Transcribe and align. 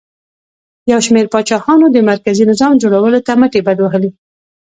یو 0.91 0.99
شمېر 1.05 1.25
پاچاهانو 1.33 1.87
د 1.91 1.97
مرکزي 2.09 2.43
نظام 2.51 2.73
جوړولو 2.83 3.19
ته 3.25 3.31
مټې 3.39 3.59
بډ 3.67 3.77
وهلې 3.81 4.09